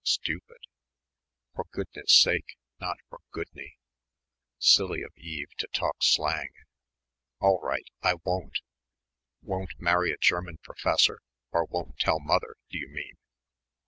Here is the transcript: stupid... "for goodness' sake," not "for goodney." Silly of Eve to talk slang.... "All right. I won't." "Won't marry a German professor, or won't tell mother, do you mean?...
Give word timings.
stupid... 0.03 0.57
"for 1.53 1.63
goodness' 1.69 2.19
sake," 2.19 2.57
not 2.79 2.97
"for 3.07 3.19
goodney." 3.29 3.77
Silly 4.57 5.03
of 5.03 5.11
Eve 5.15 5.49
to 5.59 5.67
talk 5.71 5.97
slang.... 6.01 6.49
"All 7.39 7.59
right. 7.61 7.85
I 8.01 8.15
won't." 8.25 8.61
"Won't 9.43 9.75
marry 9.79 10.09
a 10.11 10.17
German 10.17 10.57
professor, 10.63 11.19
or 11.51 11.65
won't 11.65 11.99
tell 11.99 12.19
mother, 12.19 12.55
do 12.71 12.79
you 12.79 12.89
mean?... 12.89 13.19